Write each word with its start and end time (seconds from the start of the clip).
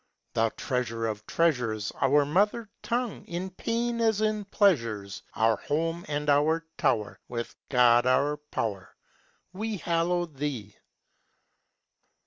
Thou 0.33 0.49
treasure 0.57 1.05
of 1.05 1.27
treasures, 1.27 1.91
Our 2.01 2.25
mother 2.25 2.67
tongue, 2.81 3.23
In 3.25 3.51
pain 3.51 4.01
as 4.01 4.19
in 4.19 4.45
pleasures 4.45 5.21
Our 5.35 5.57
home 5.57 6.05
and 6.07 6.27
our 6.27 6.65
tower, 6.75 7.19
With 7.27 7.55
God 7.69 8.07
our 8.07 8.37
power, 8.37 8.95
We 9.53 9.77
hallow 9.77 10.25
thee! 10.25 10.75